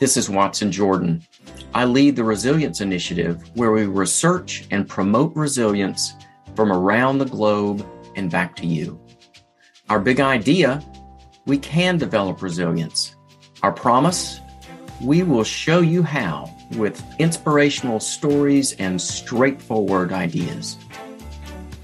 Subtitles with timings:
[0.00, 1.22] This is Watson Jordan.
[1.74, 6.14] I lead the Resilience Initiative, where we research and promote resilience
[6.56, 7.86] from around the globe
[8.16, 8.98] and back to you.
[9.90, 10.82] Our big idea
[11.44, 13.14] we can develop resilience.
[13.62, 14.40] Our promise
[15.02, 20.78] we will show you how with inspirational stories and straightforward ideas.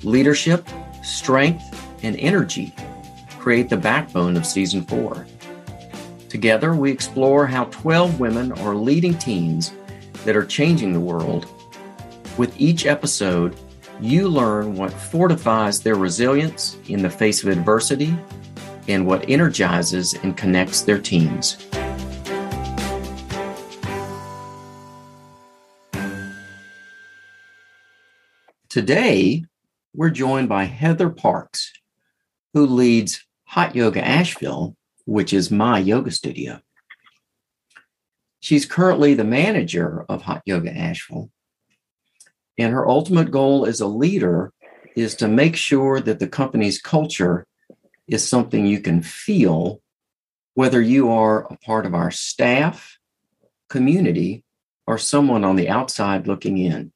[0.04, 0.66] Leadership,
[1.02, 1.62] strength,
[2.02, 2.74] and energy
[3.38, 5.26] create the backbone of season four.
[6.37, 9.72] Together, we explore how 12 women are leading teams
[10.27, 11.46] that are changing the world.
[12.36, 13.57] With each episode,
[14.03, 18.14] you learn what fortifies their resilience in the face of adversity
[18.86, 21.57] and what energizes and connects their teams.
[28.68, 29.43] Today,
[29.94, 31.72] we're joined by Heather Parks,
[32.53, 36.60] who leads Hot Yoga Asheville which is my yoga studio.
[38.41, 41.30] She's currently the manager of Hot Yoga Asheville.
[42.58, 44.52] And her ultimate goal as a leader
[44.94, 47.46] is to make sure that the company's culture
[48.08, 49.80] is something you can feel,
[50.54, 52.98] whether you are a part of our staff,
[53.68, 54.44] community,
[54.86, 56.92] or someone on the outside looking in.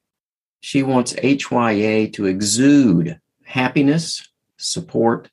[0.61, 5.30] She wants HYA to exude happiness, support,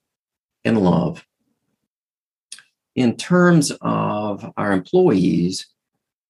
[0.63, 1.23] and love
[2.97, 5.67] in terms of our employees,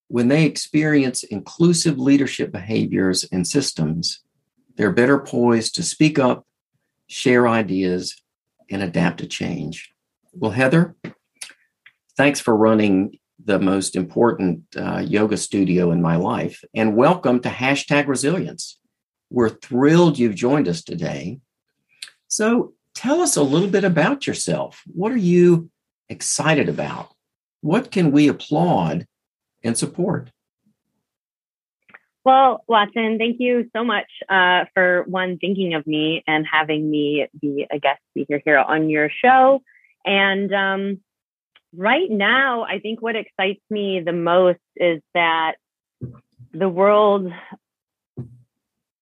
[0.10, 4.20] when they experience inclusive leadership behaviors and systems,
[4.76, 6.45] they're better poised to speak up,
[7.08, 8.22] share ideas,
[8.70, 9.94] and adapt to change.
[10.34, 10.94] Well, Heather,
[12.18, 17.50] thanks for running the most important uh, yoga studio in my life, and welcome to
[17.50, 18.78] hashtag resilience.
[19.30, 21.40] We're thrilled you've joined us today.
[22.28, 24.82] So, tell us a little bit about yourself.
[24.86, 25.70] What are you
[26.10, 27.12] excited about?
[27.62, 29.08] What can we applaud
[29.64, 30.32] and support?
[32.24, 37.28] Well, Watson, thank you so much uh, for one thinking of me and having me
[37.40, 39.62] be a guest speaker here on your show.
[40.06, 41.00] And um,
[41.73, 45.54] right now, I think what excites me the most is that
[46.52, 47.32] the world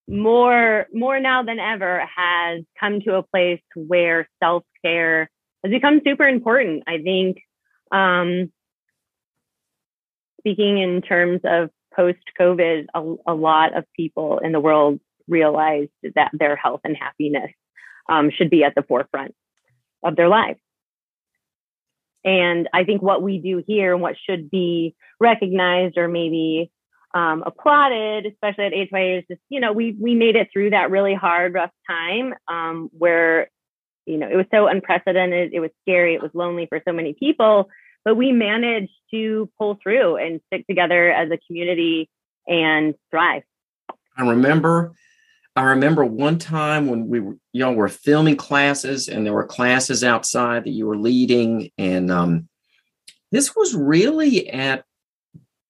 [0.07, 5.31] more more now than ever has come to a place where self-care
[5.65, 6.83] has become super important.
[6.87, 7.41] I think,
[7.91, 8.51] um,
[10.39, 15.89] speaking in terms of post COVID, a, a, lot of people in the world realized
[16.13, 17.51] that their health and happiness
[18.07, 19.33] um, should be at the forefront
[20.03, 20.59] of their lives.
[22.23, 26.71] And I think what we do here and what should be recognized or maybe
[27.13, 30.91] um, applauded, especially at HYA, is just, you know, we, we made it through that
[30.91, 33.49] really hard, rough time um, where
[34.05, 35.53] you know, it was so unprecedented.
[35.53, 36.15] It was scary.
[36.15, 37.69] It was lonely for so many people,
[38.03, 42.09] but we managed to pull through and stick together as a community
[42.47, 43.43] and thrive.
[44.17, 44.93] I remember,
[45.55, 50.03] I remember one time when we were, y'all were filming classes and there were classes
[50.03, 51.71] outside that you were leading.
[51.77, 52.47] And um,
[53.31, 54.85] this was really at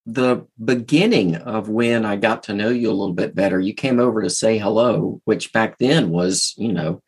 [0.06, 3.60] the beginning of when I got to know you a little bit better.
[3.60, 7.02] You came over to say hello, which back then was, you know,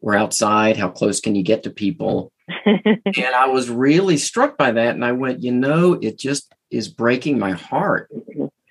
[0.00, 0.76] we're outside.
[0.76, 2.32] How close can you get to people?
[2.64, 4.94] and I was really struck by that.
[4.94, 8.10] And I went, you know, it just is breaking my heart.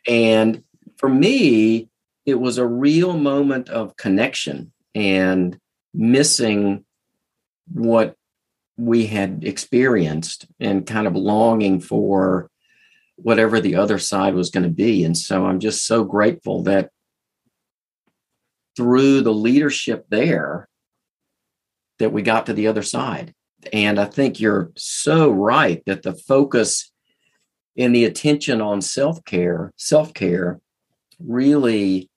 [0.07, 0.63] And
[0.97, 1.89] for me,
[2.25, 5.57] it was a real moment of connection and
[5.93, 6.85] missing
[7.71, 8.15] what
[8.77, 12.49] we had experienced and kind of longing for
[13.17, 15.03] whatever the other side was going to be.
[15.03, 16.89] And so I'm just so grateful that
[18.77, 20.69] through the leadership there,
[21.99, 23.33] that we got to the other side.
[23.71, 26.91] And I think you're so right that the focus
[27.77, 30.59] and the attention on self care, self care
[31.19, 32.09] really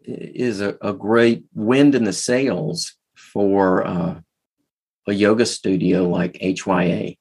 [0.00, 4.20] is a, a, great wind in the sails for uh,
[5.06, 7.14] a yoga studio like HYA.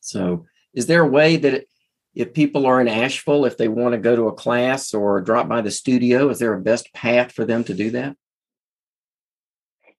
[0.00, 1.64] So, is there a way that
[2.14, 5.48] if people are in Asheville, if they want to go to a class or drop
[5.48, 8.16] by the studio, is there a best path for them to do that?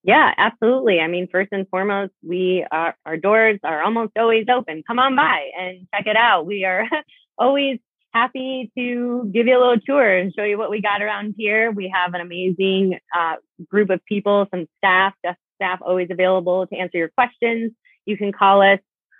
[0.07, 1.01] Yeah, absolutely.
[1.01, 4.81] I mean, first and foremost, we are, our doors are almost always open.
[4.88, 6.45] Come on by and check it out.
[6.48, 6.86] We are
[7.38, 7.80] always
[8.13, 11.71] happy to give you a little tour and show you what we got around here.
[11.71, 13.36] We have an amazing uh,
[13.69, 17.74] group of people, some staff, just staff always available to answer your questions.
[18.06, 18.80] You can call us.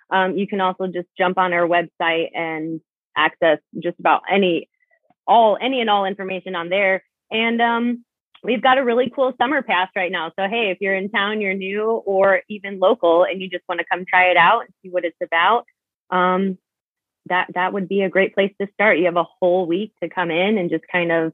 [0.10, 2.80] Um, you can also just jump on our website and
[3.18, 4.70] access just about any,
[5.28, 7.04] all, any and all information on there.
[7.30, 8.06] And um,
[8.48, 10.32] we've got a really cool summer pass right now.
[10.40, 13.80] So, hey, if you're in town, you're new or even local and you just want
[13.80, 15.66] to come try it out and see what it's about,
[16.10, 16.58] um,
[17.28, 18.98] that that would be a great place to start.
[18.98, 21.34] You have a whole week to come in and just kind of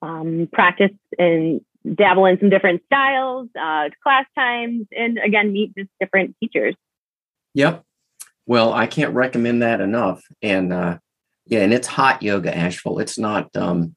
[0.00, 1.60] um, practice and
[1.94, 6.74] dabble in some different styles, uh, class times, and again meet just different teachers.
[7.54, 7.84] Yep.
[8.46, 10.22] Well, I can't recommend that enough.
[10.40, 10.98] And uh,
[11.44, 13.00] yeah, and it's hot yoga, Asheville.
[13.00, 13.94] It's not um,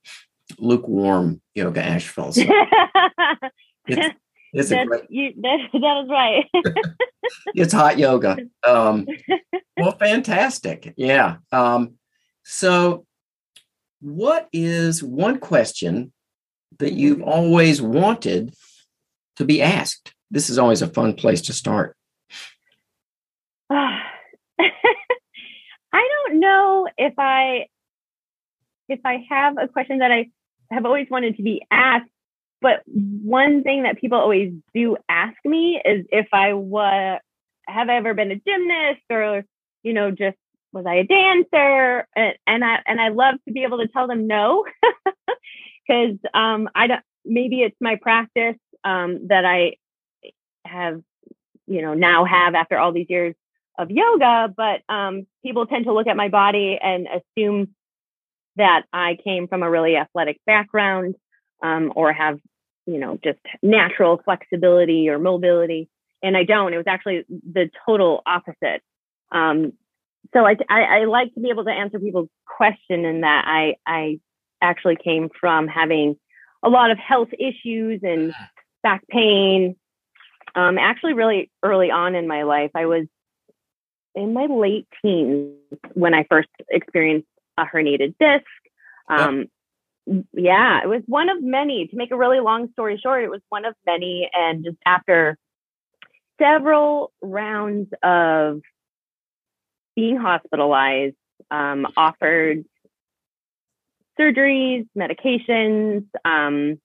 [0.60, 2.32] lukewarm yoga, Asheville.
[2.32, 2.42] So
[3.88, 4.16] it's,
[4.54, 6.46] it's great, you, that, that is right.
[7.56, 8.38] it's hot yoga.
[8.66, 9.08] Um,
[9.78, 10.94] well, fantastic.
[10.98, 11.38] Yeah.
[11.52, 11.96] Um,
[12.44, 13.06] so,
[14.00, 16.12] what is one question
[16.80, 18.54] that you've always wanted
[19.38, 20.14] to be asked?
[20.32, 21.96] This is always a fun place to start.
[23.70, 24.00] I
[25.94, 27.68] don't know if I
[28.92, 30.30] if I have a question that I
[30.72, 32.10] have always wanted to be asked,
[32.62, 37.20] but one thing that people always do ask me is if I was
[37.68, 39.44] have I ever been a gymnast or
[39.84, 40.38] you know just
[40.74, 42.08] was I a dancer?
[42.16, 44.66] And, and I and I love to be able to tell them no
[45.88, 49.74] because um I don't maybe it's my practice um that I
[50.66, 51.02] have
[51.68, 53.36] you know now have after all these years
[53.78, 57.70] of yoga, but um, people tend to look at my body and assume
[58.58, 61.16] that I came from a really athletic background
[61.64, 62.40] um, or have,
[62.86, 65.90] you know, just natural flexibility or mobility.
[66.24, 66.74] And I don't.
[66.74, 68.82] It was actually the total opposite.
[69.32, 69.74] Um,
[70.34, 73.76] so I, I, I like to be able to answer people's question in that I,
[73.86, 74.20] I
[74.62, 76.16] actually came from having
[76.64, 78.34] a lot of health issues and
[78.84, 79.76] back pain.
[80.54, 83.08] Um, actually, really early on in my life, I was
[84.16, 85.54] in my late teens
[85.94, 87.28] when I first experienced
[87.62, 88.46] a herniated disc.
[89.08, 89.46] Um,
[90.34, 91.88] yeah, it was one of many.
[91.88, 94.30] To make a really long story short, it was one of many.
[94.34, 95.38] And just after
[96.40, 98.62] several rounds of
[99.96, 101.16] being hospitalized,
[101.50, 102.66] um, offered
[104.20, 106.80] surgeries, medications, um,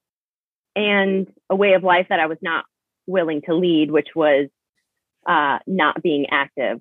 [0.74, 2.64] and a way of life that I was not
[3.06, 4.48] willing to lead, which was
[5.26, 6.80] uh, not being active.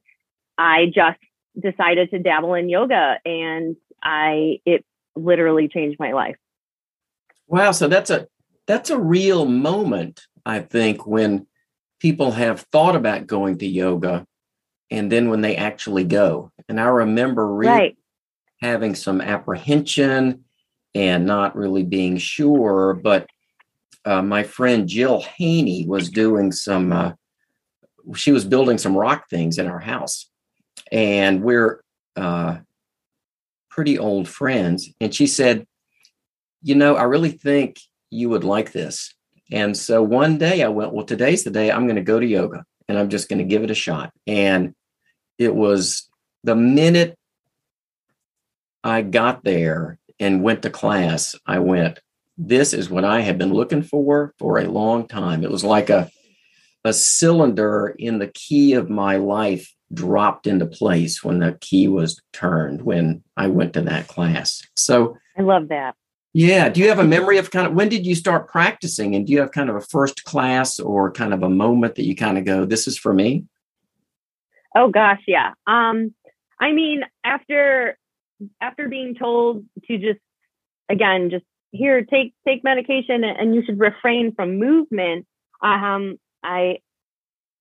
[0.57, 1.19] I just
[1.59, 6.37] decided to dabble in yoga and I it literally changed my life.
[7.47, 8.27] Wow, so that's a
[8.67, 11.47] that's a real moment I think when
[11.99, 14.25] people have thought about going to yoga
[14.91, 16.51] and then when they actually go.
[16.69, 17.97] And I remember really right.
[18.61, 20.43] having some apprehension
[20.93, 23.27] and not really being sure, but
[24.05, 27.13] uh, my friend Jill Haney was doing some uh,
[28.13, 30.29] she was building some rock things in our house
[30.91, 31.81] and we're
[32.15, 32.57] uh,
[33.75, 34.89] pretty old friends.
[35.01, 35.67] And she said,
[36.63, 37.77] You know, I really think
[38.09, 39.13] you would like this.
[39.51, 42.25] And so one day I went, Well, today's the day I'm going to go to
[42.25, 44.11] yoga and I'm just going to give it a shot.
[44.25, 44.73] And
[45.37, 46.09] it was
[46.45, 47.17] the minute
[48.81, 51.99] I got there and went to class, I went,
[52.37, 55.43] This is what I have been looking for for a long time.
[55.43, 56.09] It was like a
[56.85, 62.21] a cylinder in the key of my life dropped into place when the key was
[62.33, 64.61] turned when I went to that class.
[64.75, 65.95] So I love that.
[66.33, 66.67] Yeah.
[66.67, 69.15] Do you have a memory of kind of when did you start practicing?
[69.15, 72.05] And do you have kind of a first class or kind of a moment that
[72.05, 73.45] you kind of go, this is for me?
[74.75, 75.53] Oh gosh, yeah.
[75.65, 76.13] Um,
[76.59, 77.97] I mean, after
[78.61, 80.19] after being told to just
[80.89, 85.25] again, just here, take take medication and you should refrain from movement.
[85.61, 86.79] Um, I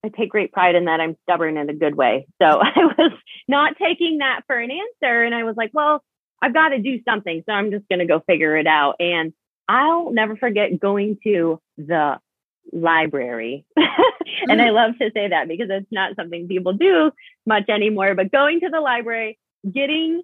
[0.05, 2.27] I take great pride in that I'm stubborn in a good way.
[2.41, 3.13] So I was
[3.49, 5.23] not taking that for an answer.
[5.23, 6.03] And I was like, well,
[6.43, 7.43] I've got to do something.
[7.47, 8.97] So I'm just going to go figure it out.
[9.01, 9.33] And
[9.69, 12.19] I'll never forget going to the
[12.71, 13.65] library.
[13.77, 14.75] and I mm.
[14.75, 17.11] love to say that because it's not something people do
[17.47, 19.39] much anymore, but going to the library,
[19.71, 20.23] getting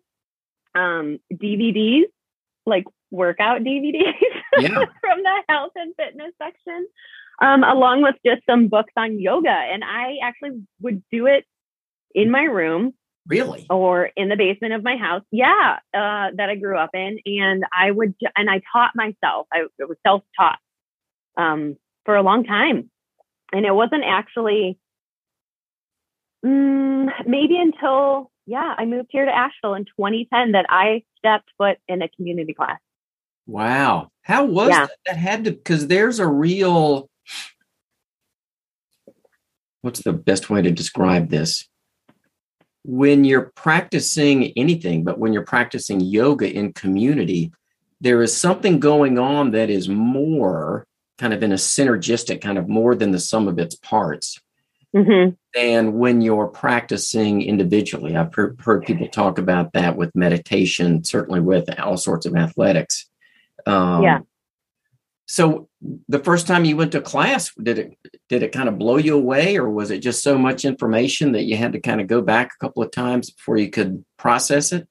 [0.74, 2.04] um, DVDs,
[2.66, 4.12] like workout DVDs
[4.58, 4.68] yeah.
[5.00, 6.86] from the health and fitness section
[7.40, 9.50] um, along with just some books on yoga.
[9.50, 11.44] And I actually would do it
[12.14, 12.94] in my room.
[13.26, 13.66] Really?
[13.70, 15.22] Or in the basement of my house.
[15.30, 17.18] Yeah, uh, that I grew up in.
[17.26, 20.58] And I would, and I taught myself, I was self taught
[21.36, 22.90] um, for a long time.
[23.52, 24.78] And it wasn't actually
[26.44, 31.78] um, maybe until, yeah, I moved here to Asheville in 2010 that I stepped foot
[31.88, 32.78] in a community class.
[33.46, 34.08] Wow.
[34.22, 34.86] How was yeah.
[34.86, 34.96] that?
[35.06, 37.09] That had to, because there's a real,
[39.82, 41.68] what's the best way to describe this?
[42.84, 47.52] When you're practicing anything, but when you're practicing yoga in community,
[48.00, 50.86] there is something going on that is more
[51.18, 54.40] kind of in a synergistic kind of more than the sum of its parts.
[54.92, 55.36] Mm-hmm.
[55.54, 58.16] than when you're practicing individually.
[58.16, 63.08] I've heard, heard, people talk about that with meditation, certainly with all sorts of athletics.
[63.66, 64.18] Um, yeah.
[65.30, 65.68] So
[66.08, 67.96] the first time you went to class, did it
[68.28, 71.44] did it kind of blow you away, or was it just so much information that
[71.44, 74.72] you had to kind of go back a couple of times before you could process
[74.72, 74.88] it?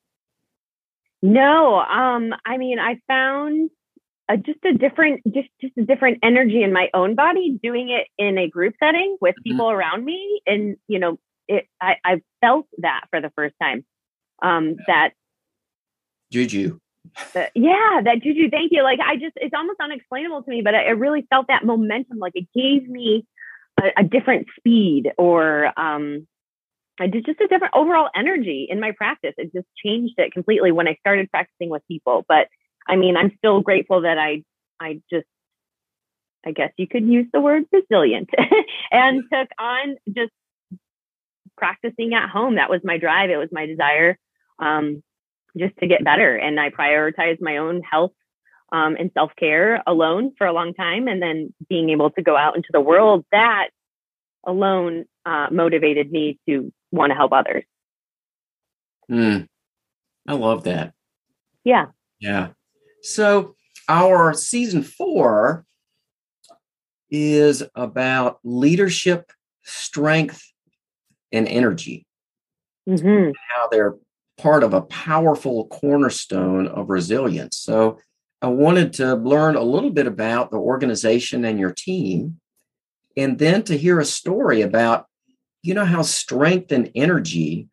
[1.22, 3.70] No, um, I mean, I found
[4.30, 8.08] a, just a different, just just a different energy in my own body doing it
[8.18, 9.52] in a group setting with mm-hmm.
[9.52, 9.78] people mm-hmm.
[9.78, 11.20] around me, and you know,
[11.50, 11.68] it.
[11.82, 13.84] I, I felt that for the first time.
[14.42, 14.84] Um, yeah.
[14.88, 15.10] That
[16.32, 16.80] juju.
[17.34, 18.50] The, yeah, that juju.
[18.50, 18.84] Thank you.
[18.84, 22.20] Like I just, it's almost unexplainable to me, but I, I really felt that momentum.
[22.20, 23.26] Like it gave me
[23.82, 26.28] a, a different speed, or um,
[27.00, 29.34] I did just a different overall energy in my practice.
[29.38, 32.26] It just changed it completely when I started practicing with people.
[32.28, 32.48] But
[32.88, 34.44] I mean, I'm still grateful that I,
[34.80, 35.28] I just,
[36.46, 38.30] I guess you could use the word resilient
[38.92, 40.32] and took on just
[41.58, 42.56] practicing at home.
[42.56, 43.30] That was my drive.
[43.30, 44.18] It was my desire.
[44.58, 45.04] Um,
[45.58, 46.36] just to get better.
[46.36, 48.12] And I prioritized my own health
[48.72, 51.08] um, and self care alone for a long time.
[51.08, 53.70] And then being able to go out into the world, that
[54.46, 57.64] alone uh, motivated me to want to help others.
[59.10, 59.48] Mm,
[60.28, 60.94] I love that.
[61.64, 61.88] Yeah.
[62.20, 62.50] Yeah.
[63.02, 63.56] So
[63.88, 65.66] our season four
[67.10, 69.32] is about leadership,
[69.64, 70.44] strength,
[71.32, 72.06] and energy.
[72.88, 73.32] Mm-hmm.
[73.50, 73.96] How they're
[74.42, 77.58] part of a powerful cornerstone of resilience.
[77.58, 78.00] So
[78.42, 82.40] I wanted to learn a little bit about the organization and your team,
[83.18, 85.08] and then to hear a story about,
[85.62, 87.68] you know, how strength and energy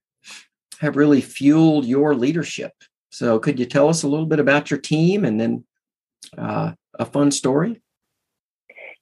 [0.81, 2.73] have really fueled your leadership.
[3.11, 5.65] So could you tell us a little bit about your team and then
[6.37, 7.81] uh, a fun story?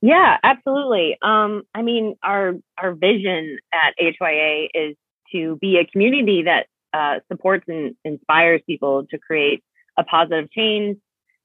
[0.03, 1.17] Yeah, absolutely.
[1.23, 4.97] Um, I mean, our our vision at HYA is
[5.33, 9.63] to be a community that uh, supports and inspires people to create
[9.99, 10.97] a positive change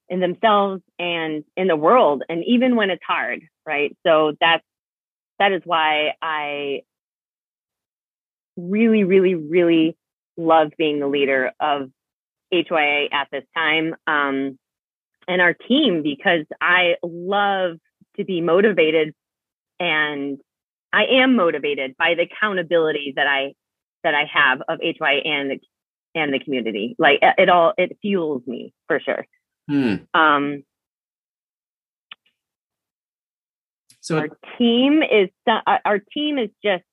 [0.07, 3.95] in themselves and in the world and even when it's hard right?
[4.05, 4.63] So that's
[5.39, 6.81] that is why i
[8.55, 9.97] really really really
[10.37, 11.89] love being the leader of
[12.53, 14.59] hya at this time um,
[15.27, 17.77] and our team because i love
[18.17, 19.13] to be motivated
[19.79, 20.37] and
[20.93, 23.53] i am motivated by the accountability that i
[24.03, 25.59] that I have of HY and the
[26.15, 26.95] and the community.
[26.97, 29.25] Like it all it fuels me for sure.
[29.67, 29.95] Hmm.
[30.13, 30.63] Um
[34.01, 35.29] so our team is
[35.85, 36.83] our team is just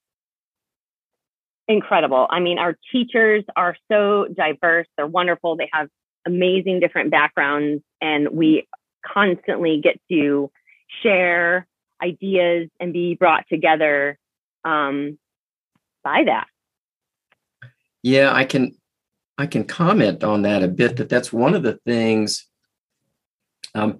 [1.68, 2.26] incredible.
[2.30, 4.86] I mean, our teachers are so diverse.
[4.96, 5.56] They're wonderful.
[5.56, 5.88] They have
[6.26, 8.66] amazing different backgrounds and we
[9.04, 10.50] constantly get to
[11.02, 11.66] share
[12.02, 14.18] ideas and be brought together
[14.64, 15.18] um,
[16.04, 16.46] by that.
[18.06, 18.70] Yeah, I can
[19.36, 20.96] I can comment on that a bit.
[20.96, 22.46] That that's one of the things.
[23.74, 23.98] Um,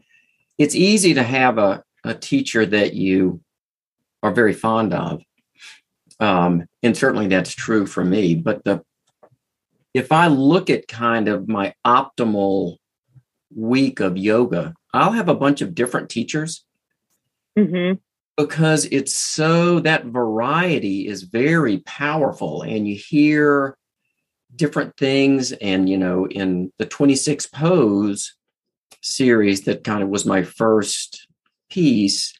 [0.59, 3.41] it's easy to have a, a teacher that you
[4.23, 5.23] are very fond of,
[6.21, 8.37] um, and certainly that's true for me.
[8.37, 8.85] But the
[9.93, 12.77] if I look at kind of my optimal
[13.53, 16.65] week of yoga, I'll have a bunch of different teachers.
[17.59, 17.95] Mm-hmm
[18.37, 23.75] because it's so that variety is very powerful and you hear
[24.57, 25.53] different things.
[25.53, 28.35] And, you know, in the 26 Pose
[29.03, 31.27] series, that kind of was my first
[31.71, 32.33] piece,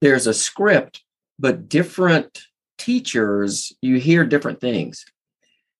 [0.00, 1.02] there's a script,
[1.38, 2.42] but different
[2.78, 5.04] teachers, you hear different things,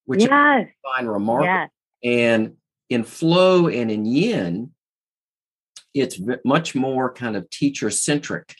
[0.05, 0.31] which yes.
[0.31, 1.53] I find remarkable.
[1.53, 1.69] Yes.
[2.03, 2.57] And
[2.89, 4.71] in flow and in yin,
[5.93, 8.55] it's much more kind of teacher centric.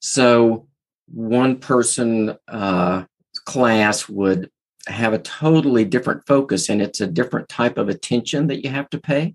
[0.00, 0.68] So
[1.06, 3.04] one person uh,
[3.44, 4.50] class would
[4.88, 8.90] have a totally different focus and it's a different type of attention that you have
[8.90, 9.34] to pay.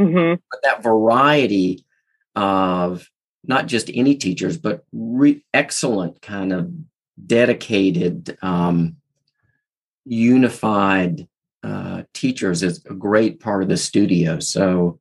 [0.00, 0.40] Mm-hmm.
[0.50, 1.84] But that variety
[2.36, 3.08] of
[3.44, 6.70] not just any teachers, but re- excellent kind of
[7.26, 8.96] dedicated, um,
[10.04, 11.26] unified
[11.62, 14.38] uh, teachers is a great part of the studio.
[14.38, 15.00] So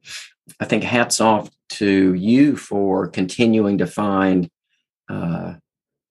[0.59, 4.49] I think hats off to you for continuing to find
[5.09, 5.55] uh,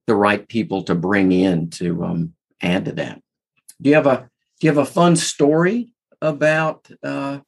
[0.07, 3.21] the right people to bring in to um, add to that.
[3.81, 4.31] Do you have a
[4.61, 5.91] do you have a fun story
[6.23, 7.41] about uh,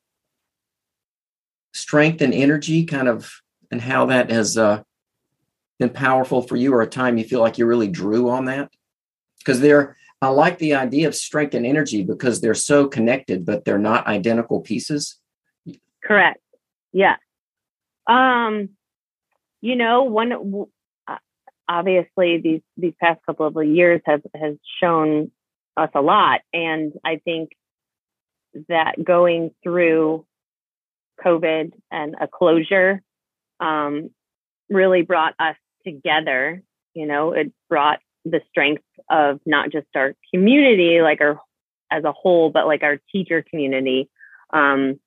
[1.73, 3.33] strength and energy, kind of,
[3.71, 4.83] and how that has uh,
[5.79, 8.71] been powerful for you, or a time you feel like you really drew on that?
[9.39, 13.65] Because they're I like the idea of strength and energy because they're so connected, but
[13.65, 15.19] they're not identical pieces.
[16.03, 16.41] Correct.
[16.93, 17.17] Yeah.
[18.09, 18.71] Um,
[19.61, 20.67] you know, one
[21.69, 25.31] obviously these these past couple of years have has shown
[25.79, 27.51] us a lot and i think
[28.69, 30.25] that going through
[31.25, 33.03] covid and a closure
[33.61, 34.11] um,
[34.69, 36.63] really brought us together
[36.95, 41.41] you know it brought the strength of not just our community like our
[41.91, 44.09] as a whole but like our teacher community
[44.53, 44.99] um,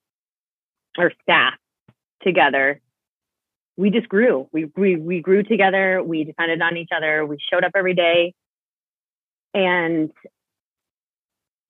[0.97, 1.53] our staff
[2.23, 2.81] together
[3.77, 4.47] we just grew.
[4.51, 6.03] We, we, we grew together.
[6.03, 7.25] We depended on each other.
[7.25, 8.33] We showed up every day.
[9.53, 10.11] And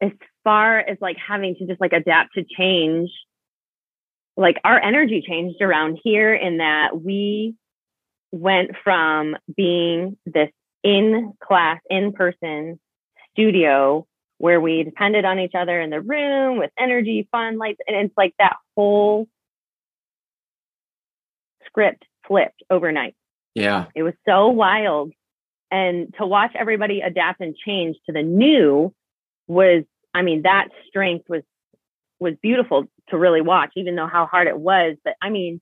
[0.01, 0.11] as
[0.43, 3.11] far as like having to just like adapt to change,
[4.35, 7.55] like our energy changed around here in that we
[8.31, 10.49] went from being this
[10.83, 12.79] in class, in person
[13.33, 17.79] studio where we depended on each other in the room with energy, fun, lights.
[17.87, 19.27] And it's like that whole
[21.67, 23.15] script flipped overnight.
[23.53, 23.85] Yeah.
[23.93, 25.11] It was so wild.
[25.69, 28.93] And to watch everybody adapt and change to the new
[29.47, 31.43] was, I mean, that strength was
[32.19, 34.95] was beautiful to really watch, even though how hard it was.
[35.03, 35.59] But I mean,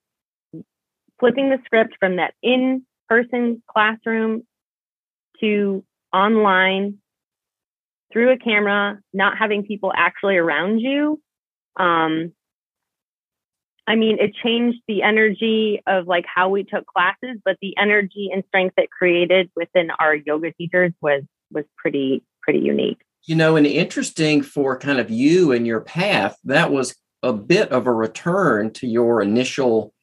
[1.19, 4.43] flipping the script from that in-person classroom
[5.39, 6.97] to online
[8.11, 11.21] through a camera, not having people actually around you,
[11.77, 12.33] um,
[13.89, 18.29] I mean, it changed the energy of like how we took classes, but the energy
[18.31, 22.99] and strength it created within our yoga teachers was was pretty pretty unique.
[23.25, 27.69] You know, and interesting for kind of you and your path, that was a bit
[27.69, 29.93] of a return to your initial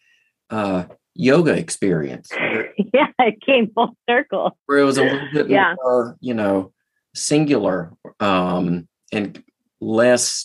[0.50, 2.30] uh, yoga experience.
[2.94, 4.56] yeah, it came full circle.
[4.66, 5.74] Where it was a little bit yeah.
[5.82, 6.72] more, you know,
[7.14, 9.42] singular um, and
[9.80, 10.44] less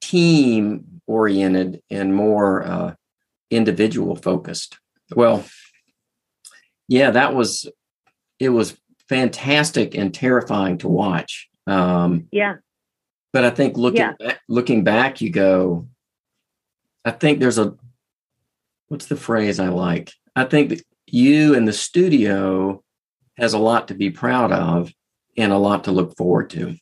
[0.00, 2.94] team oriented and more uh,
[3.50, 4.78] individual focused.
[5.14, 5.44] Well,
[6.88, 7.70] yeah, that was
[8.38, 8.76] it was
[9.08, 11.48] fantastic and terrifying to watch.
[11.66, 12.56] Um, yeah,
[13.32, 14.14] but I think looking yeah.
[14.18, 15.88] back, looking back, you go.
[17.04, 17.74] I think there's a
[18.88, 20.12] what's the phrase I like.
[20.34, 22.82] I think you and the studio
[23.36, 24.92] has a lot to be proud of
[25.36, 26.76] and a lot to look forward to.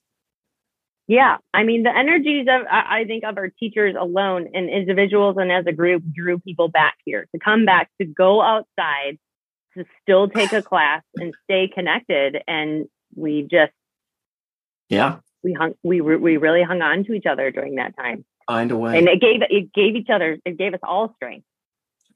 [1.07, 5.53] Yeah, I mean the energies of I think of our teachers alone and individuals and
[5.53, 9.19] as a group drew people back here to come back to go outside
[9.77, 13.73] to still take a class and stay connected and we just
[14.89, 18.71] yeah we hung we we really hung on to each other during that time find
[18.71, 21.47] a way and it gave it gave each other it gave us all strength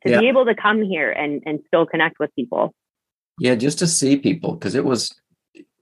[0.05, 0.21] to yeah.
[0.21, 2.75] be able to come here and and still connect with people
[3.39, 5.15] yeah just to see people because it was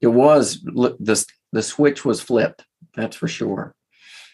[0.00, 2.64] it was the the switch was flipped
[2.96, 3.74] that's for sure.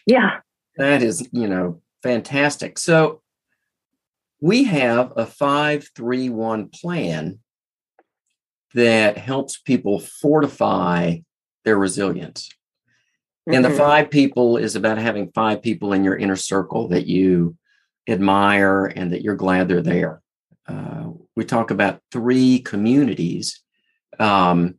[0.07, 0.39] Yeah.
[0.77, 2.79] That is, you know, fantastic.
[2.79, 3.21] So
[4.43, 7.39] we have a 531 plan
[8.73, 11.19] that helps people fortify
[11.63, 12.49] their resilience.
[13.47, 13.55] Mm-hmm.
[13.55, 13.77] And the mm-hmm.
[13.77, 17.55] five people is about having five people in your inner circle that you
[18.05, 20.21] admire and that you're glad they're there.
[20.67, 23.63] Uh, we talk about three communities
[24.19, 24.75] um,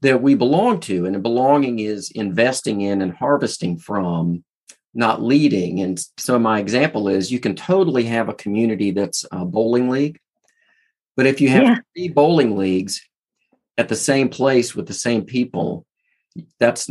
[0.00, 1.04] that we belong to.
[1.04, 4.44] And belonging is investing in and harvesting from,
[4.94, 5.80] not leading.
[5.80, 10.18] And so my example is you can totally have a community that's a bowling league.
[11.16, 11.76] But if you have yeah.
[11.94, 13.06] three bowling leagues
[13.76, 15.86] at the same place with the same people,
[16.58, 16.90] that's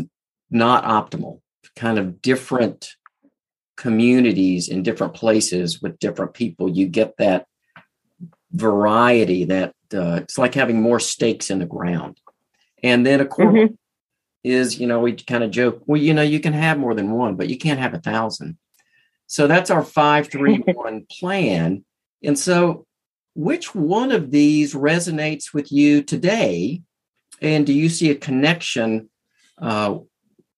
[0.50, 1.42] not optimal.
[1.76, 2.90] Kind of different
[3.76, 7.48] communities in different places with different people, you get that
[8.52, 12.18] variety that uh, it's like having more stakes in the ground.
[12.84, 13.74] And then of course, mm-hmm.
[14.44, 17.12] Is, you know, we kind of joke, well, you know, you can have more than
[17.12, 18.58] one, but you can't have a thousand.
[19.28, 21.86] So that's our five, three, one plan.
[22.24, 22.86] And so
[23.36, 26.82] which one of these resonates with you today?
[27.42, 29.10] And do you see a connection
[29.62, 29.98] uh,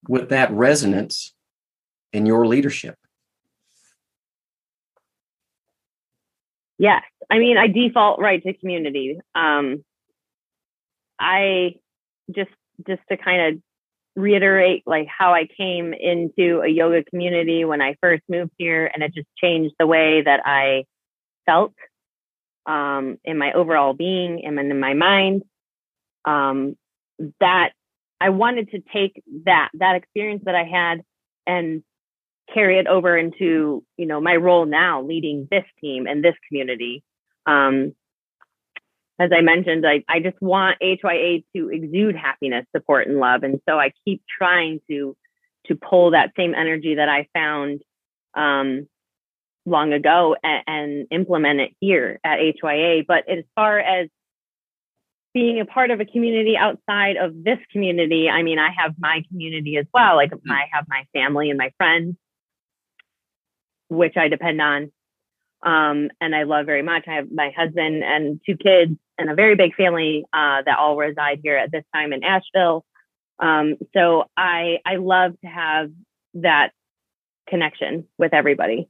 [0.08, 1.34] with that resonance
[2.12, 2.98] in your leadership?
[6.78, 7.04] Yes.
[7.30, 9.18] I mean, I default right to community.
[9.34, 9.84] Um,
[11.20, 11.76] I
[12.30, 12.52] just
[12.86, 13.62] just to kind of
[14.16, 19.04] reiterate like how I came into a yoga community when I first moved here and
[19.04, 20.86] it just changed the way that I
[21.46, 21.74] felt
[22.66, 25.44] um, in my overall being and in my mind.
[26.24, 26.76] Um,
[27.40, 27.70] that
[28.20, 31.02] I wanted to take that that experience that I had
[31.46, 31.84] and
[32.54, 37.04] carry it over into you know my role now leading this team and this community.
[37.46, 37.94] Um,
[39.20, 43.44] as I mentioned, I, I just want HYA to exude happiness, support, and love.
[43.44, 45.16] And so I keep trying to
[45.68, 47.82] to pull that same energy that I found
[48.36, 48.88] um,
[49.66, 53.04] long ago and, and, implement it here at HYA.
[53.08, 54.10] But as far as
[55.34, 59.24] being a part of a community outside of this community, I mean, I have my
[59.30, 60.16] community as well.
[60.18, 60.52] Like mm-hmm.
[60.52, 62.16] I have my family and my friends,
[63.90, 64.92] which I depend on.
[65.66, 67.06] Um, and I love very much.
[67.08, 70.98] I have my husband and two kids and a very big family uh, that all
[70.98, 72.86] reside here at this time in Asheville.
[73.40, 75.92] Um, so I I love to have
[76.36, 76.72] that
[77.48, 78.88] connection with everybody.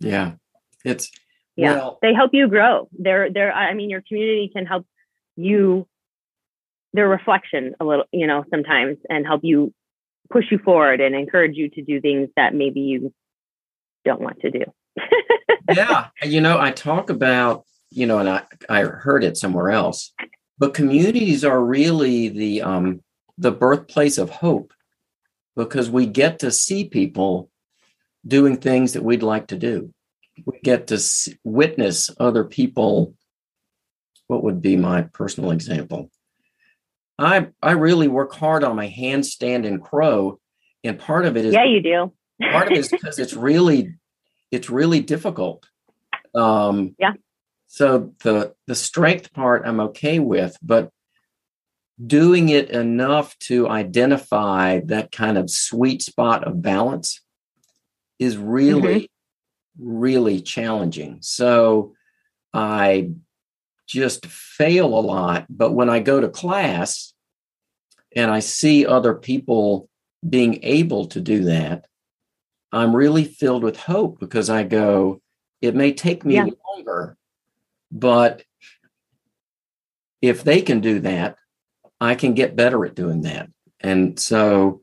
[0.00, 0.32] Yeah,
[0.84, 1.10] it's
[1.56, 1.74] yeah.
[1.74, 2.88] Well, they help you grow.
[2.98, 4.86] They're they're I mean your community can help
[5.36, 5.86] you
[6.92, 9.72] their reflection a little, you know, sometimes and help you
[10.30, 13.12] push you forward and encourage you to do things that maybe you
[14.04, 14.64] don't want to do.
[15.74, 16.08] yeah.
[16.22, 20.12] You know, I talk about, you know, and I, I heard it somewhere else,
[20.58, 23.02] but communities are really the um
[23.38, 24.72] the birthplace of hope
[25.56, 27.50] because we get to see people
[28.26, 29.92] doing things that we'd like to do.
[30.46, 31.00] We get to
[31.44, 33.14] witness other people.
[34.26, 36.10] What would be my personal example?
[37.18, 40.38] I I really work hard on my handstand and crow,
[40.84, 42.12] and part of it is yeah, you do.
[42.50, 43.94] part of it is because it's really
[44.50, 45.66] it's really difficult.
[46.34, 47.12] Um, yeah.
[47.72, 50.90] So the the strength part I'm okay with, but
[52.04, 57.20] doing it enough to identify that kind of sweet spot of balance
[58.18, 59.02] is really
[59.78, 59.88] mm-hmm.
[59.88, 61.18] really challenging.
[61.20, 61.94] So
[62.52, 63.12] I
[63.86, 67.14] just fail a lot, but when I go to class
[68.16, 69.88] and I see other people
[70.28, 71.86] being able to do that,
[72.72, 75.22] I'm really filled with hope because I go,
[75.62, 76.46] it may take me yeah.
[76.74, 77.16] longer,
[77.90, 78.42] but
[80.22, 81.36] if they can do that,
[82.00, 83.48] I can get better at doing that.
[83.80, 84.82] And so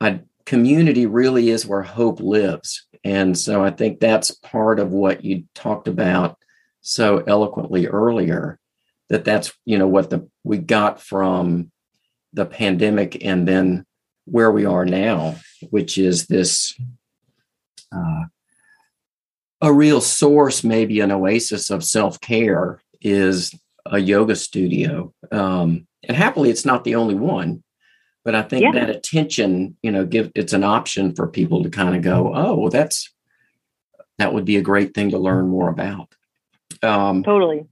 [0.00, 2.86] I community really is where hope lives.
[3.04, 6.38] And so I think that's part of what you talked about
[6.80, 8.58] so eloquently earlier
[9.10, 11.70] that that's you know what the we got from
[12.32, 13.84] the pandemic and then
[14.24, 15.36] where we are now
[15.68, 16.74] which is this
[17.94, 18.22] uh,
[19.60, 23.54] a real source, maybe an oasis of self care, is
[23.86, 25.12] a yoga studio.
[25.30, 27.62] Um, and happily, it's not the only one.
[28.24, 28.72] But I think yeah.
[28.72, 32.54] that attention, you know, give it's an option for people to kind of go, oh,
[32.54, 33.12] well, that's
[34.18, 36.14] that would be a great thing to learn more about.
[36.82, 37.66] Um, totally.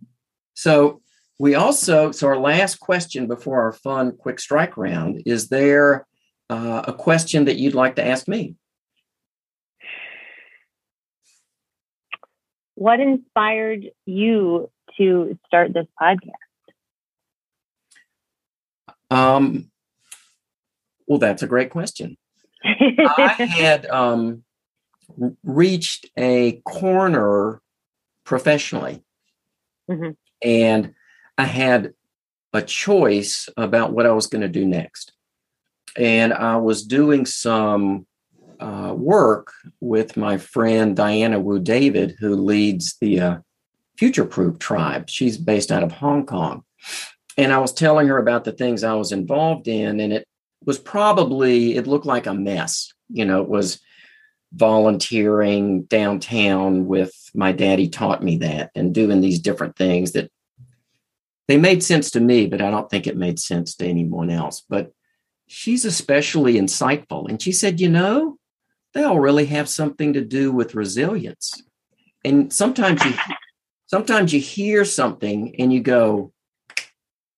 [0.55, 1.03] So
[1.38, 6.07] we also, so our last question before our fun quick strike round is there
[6.51, 8.55] uh, a question that you'd like to ask me?
[12.79, 16.31] What inspired you to start this podcast?
[19.11, 19.73] Um,
[21.09, 22.17] well, that's a great question.
[22.64, 24.45] I had um,
[25.43, 27.61] reached a corner
[28.25, 29.03] professionally,
[29.91, 30.11] mm-hmm.
[30.41, 30.95] and
[31.37, 31.95] I had
[32.53, 35.12] a choice about what I was going to do next.
[35.97, 38.07] And I was doing some
[38.61, 43.38] uh, work with my friend Diana Wu David, who leads the uh,
[43.97, 45.09] Future Proof Tribe.
[45.09, 46.64] She's based out of Hong Kong.
[47.37, 50.27] And I was telling her about the things I was involved in, and it
[50.64, 52.92] was probably, it looked like a mess.
[53.09, 53.81] You know, it was
[54.53, 60.31] volunteering downtown with my daddy taught me that and doing these different things that
[61.49, 64.64] they made sense to me, but I don't think it made sense to anyone else.
[64.68, 64.92] But
[65.47, 67.29] she's especially insightful.
[67.29, 68.38] And she said, you know,
[68.98, 71.62] they all really have something to do with resilience.
[72.24, 73.14] And sometimes you
[73.87, 76.32] sometimes you hear something and you go,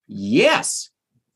[0.09, 0.89] yes,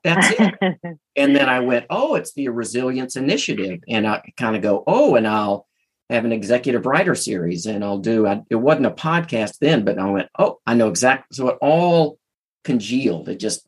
[0.03, 0.55] that's it.
[1.17, 3.81] and then I went, oh, it's the resilience initiative.
[3.87, 5.67] And I kind of go, oh, and I'll
[6.09, 9.99] have an executive writer series and I'll do, I, it wasn't a podcast then, but
[9.99, 11.37] I went, oh, I know exactly.
[11.37, 12.19] So it all
[12.65, 13.29] congealed.
[13.29, 13.67] It just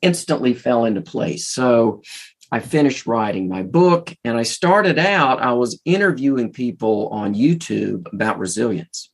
[0.00, 1.48] instantly fell into place.
[1.48, 2.02] So
[2.50, 8.10] I finished writing my book and I started out, I was interviewing people on YouTube
[8.12, 9.10] about resilience.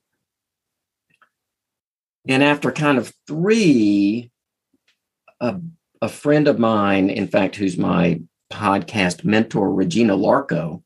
[2.28, 4.30] And after kind of three,
[5.40, 5.60] a,
[6.00, 8.20] a friend of mine, in fact, who's my
[8.52, 10.82] podcast mentor, Regina Larco,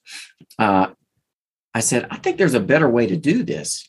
[0.59, 0.89] uh,
[1.75, 3.89] I said, I think there's a better way to do this.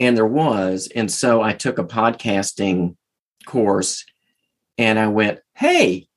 [0.00, 0.88] And there was.
[0.94, 2.96] And so I took a podcasting
[3.44, 4.04] course
[4.78, 6.08] and I went, hey,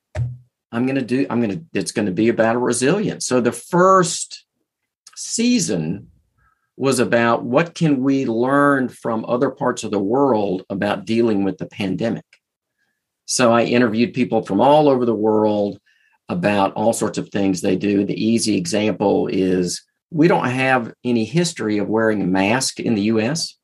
[0.77, 3.25] I'm going to do, I'm going to, it's going to be about resilience.
[3.25, 4.45] So the first
[5.15, 6.11] season
[6.75, 11.57] was about what can we learn from other parts of the world about dealing with
[11.57, 12.25] the pandemic.
[13.25, 15.79] So I interviewed people from all over the world
[16.29, 18.05] about all sorts of things they do.
[18.05, 23.01] The easy example is we don't have any history of wearing a mask in the
[23.13, 23.57] US.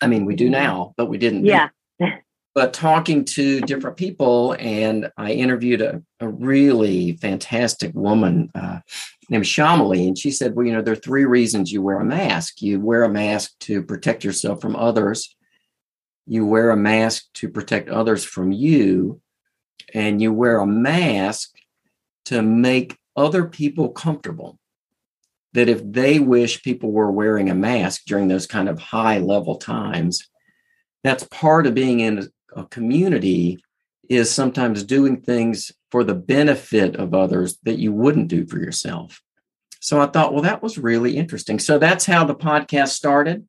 [0.00, 0.52] I mean, we do mm-hmm.
[0.52, 1.44] now, but we didn't.
[1.44, 1.68] Yeah.
[2.54, 8.78] But talking to different people, and I interviewed a, a really fantastic woman uh,
[9.28, 12.04] named Shamali, and she said, "Well, you know, there are three reasons you wear a
[12.04, 12.62] mask.
[12.62, 15.34] You wear a mask to protect yourself from others.
[16.26, 19.20] You wear a mask to protect others from you,
[19.92, 21.50] and you wear a mask
[22.26, 24.58] to make other people comfortable."
[25.54, 29.56] That if they wish people were wearing a mask during those kind of high level
[29.56, 30.28] times,
[31.04, 33.58] that's part of being in a community
[34.08, 39.22] is sometimes doing things for the benefit of others that you wouldn't do for yourself.
[39.80, 41.58] So I thought, well, that was really interesting.
[41.58, 43.46] So that's how the podcast started.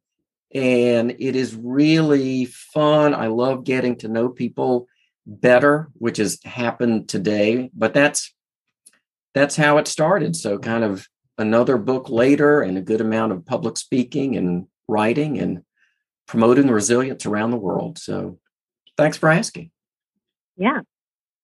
[0.53, 3.13] And it is really fun.
[3.13, 4.87] I love getting to know people
[5.25, 7.69] better, which has happened today.
[7.73, 8.33] But that's
[9.33, 10.35] that's how it started.
[10.35, 15.39] So kind of another book later and a good amount of public speaking and writing
[15.39, 15.63] and
[16.27, 17.97] promoting resilience around the world.
[17.97, 18.39] So
[18.97, 19.71] Thanks for asking.
[20.57, 20.81] Yeah.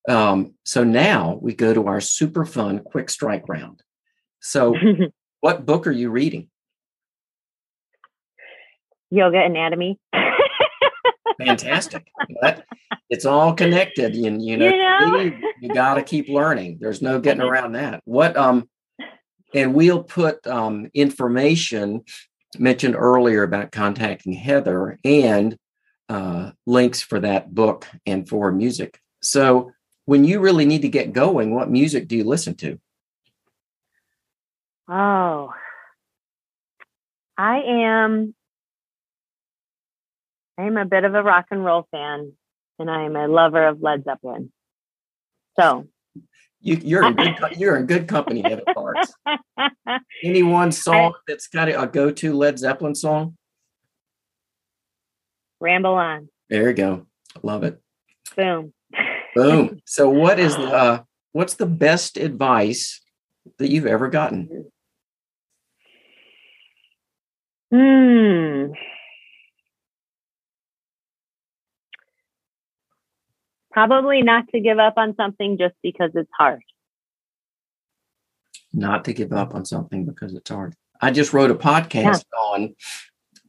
[0.07, 3.81] Um, so now we go to our super fun quick strike round.
[4.39, 4.75] So,
[5.41, 6.49] what book are you reading?
[9.11, 9.99] Yoga Anatomy.
[11.45, 12.07] Fantastic.
[12.41, 12.65] But
[13.09, 14.15] it's all connected.
[14.15, 15.31] and you know, you, know?
[15.59, 16.77] you got to keep learning.
[16.79, 18.01] There's no getting around that.
[18.05, 18.69] What um
[19.53, 22.03] and we'll put um information
[22.57, 25.57] mentioned earlier about contacting Heather and
[26.11, 28.99] uh, links for that book and for music.
[29.21, 29.71] So,
[30.05, 32.79] when you really need to get going, what music do you listen to?
[34.89, 35.53] Oh,
[37.37, 38.35] I am.
[40.57, 42.33] I am a bit of a rock and roll fan,
[42.77, 44.51] and I am a lover of Led Zeppelin.
[45.57, 45.87] So,
[46.59, 48.43] you, are in good, you're in good company,
[48.73, 49.13] Parks.
[50.23, 53.37] Any one song I, that's got a go-to Led Zeppelin song?
[55.61, 56.27] Ramble on.
[56.49, 57.07] There you go.
[57.43, 57.81] Love it.
[58.35, 58.73] Boom.
[59.35, 59.79] Boom.
[59.85, 63.01] So what is the uh, what's the best advice
[63.57, 64.71] that you've ever gotten?
[67.71, 68.73] Hmm.
[73.71, 76.61] Probably not to give up on something just because it's hard.
[78.73, 80.75] Not to give up on something because it's hard.
[80.99, 82.39] I just wrote a podcast yeah.
[82.39, 82.75] on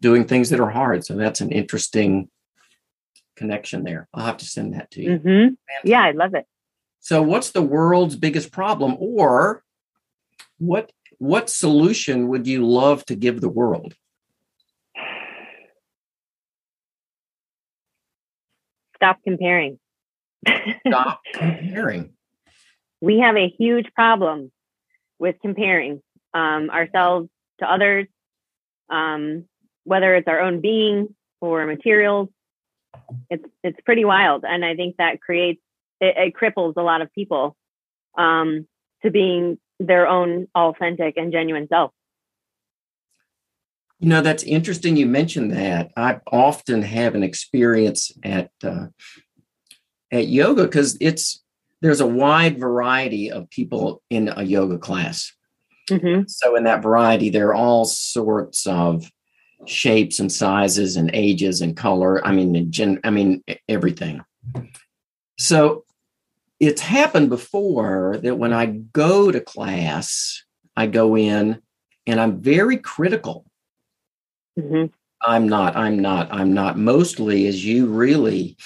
[0.03, 1.07] doing things that are hard.
[1.07, 2.29] So that's an interesting
[3.37, 4.09] connection there.
[4.13, 5.11] I'll have to send that to you.
[5.19, 5.55] Mm-hmm.
[5.89, 6.45] Yeah, I love it.
[7.01, 9.63] So what's the world's biggest problem or
[10.59, 13.95] what what solution would you love to give the world?
[18.97, 19.79] Stop comparing.
[20.87, 22.13] Stop comparing.
[23.01, 24.53] We have a huge problem
[25.19, 26.03] with comparing
[26.35, 28.07] um, ourselves to others.
[28.91, 29.47] Um,
[29.85, 32.29] whether it's our own being or materials.
[33.31, 35.61] It's it's pretty wild, and I think that creates
[36.01, 37.57] it, it cripples a lot of people
[38.19, 38.67] um,
[39.03, 41.93] to being their own authentic and genuine self.
[43.99, 44.97] You know, that's interesting.
[44.97, 45.93] You mentioned that.
[45.97, 48.87] I often have an experience at uh,
[50.11, 51.43] at yoga because it's
[51.81, 55.33] there's a wide variety of people in a yoga class.
[55.89, 56.23] Mm-hmm.
[56.29, 59.11] So in that variety, there are all sorts of
[59.67, 62.25] shapes and sizes and ages and color.
[62.27, 64.23] I mean, gen, I mean everything.
[65.39, 65.85] So
[66.61, 70.43] it's happened before that when I go to class,
[70.77, 71.61] I go in
[72.07, 73.45] and I'm very critical.
[74.59, 74.87] Mm-hmm.
[75.25, 76.79] I'm not, I'm not, I'm not.
[76.79, 78.57] Mostly, as you really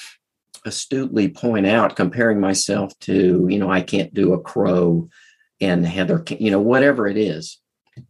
[0.65, 5.09] astutely point out, comparing myself to, you know, I can't do a crow
[5.61, 7.59] and Heather, you know, whatever it is.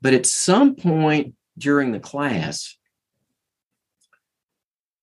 [0.00, 2.76] But at some point during the class,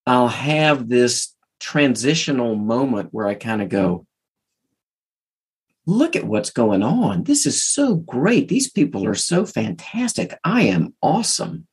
[0.05, 4.05] I'll have this transitional moment where I kind of go,
[5.85, 7.23] look at what's going on.
[7.23, 8.47] This is so great.
[8.47, 10.37] These people are so fantastic.
[10.43, 11.67] I am awesome.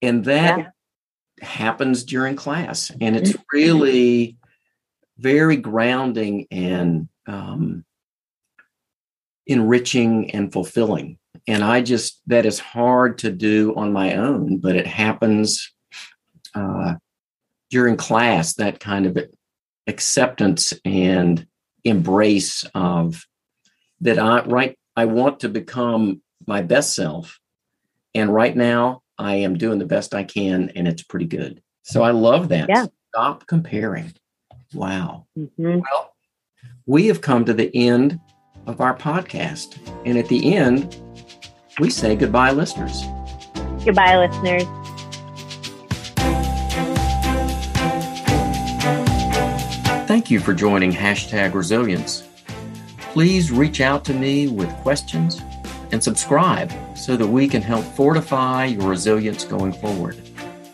[0.00, 1.44] And that yeah.
[1.44, 2.92] happens during class.
[3.00, 3.42] And it's mm-hmm.
[3.52, 4.36] really
[5.18, 7.84] very grounding and um,
[9.46, 11.18] enriching and fulfilling.
[11.48, 15.72] And I just, that is hard to do on my own, but it happens
[16.54, 16.94] uh,
[17.70, 19.18] during class that kind of
[19.86, 21.46] acceptance and
[21.84, 23.26] embrace of
[24.00, 27.40] that I right I want to become my best self
[28.14, 31.62] and right now I am doing the best I can and it's pretty good.
[31.82, 32.68] So I love that.
[32.68, 32.86] Yeah.
[33.14, 34.12] Stop comparing.
[34.74, 35.26] Wow.
[35.38, 35.80] Mm-hmm.
[35.80, 36.14] Well,
[36.86, 38.20] we have come to the end
[38.66, 39.78] of our podcast.
[40.04, 41.00] And at the end,
[41.80, 43.04] we say goodbye, listeners.
[43.84, 44.64] Goodbye, listeners.
[50.08, 52.26] Thank you for joining Hashtag Resilience.
[52.98, 55.42] Please reach out to me with questions
[55.92, 60.16] and subscribe so that we can help fortify your resilience going forward.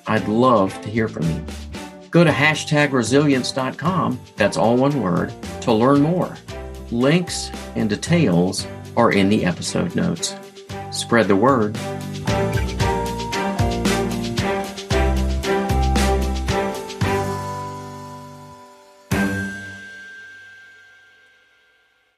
[0.06, 1.44] I'd love to hear from you.
[2.10, 6.36] Go to hashtagresilience.com, that's all one word, to learn more.
[6.90, 10.36] Links and details are in the episode notes.
[10.94, 11.76] Spread the word